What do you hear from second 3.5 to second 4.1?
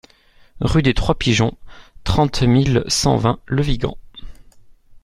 Vigan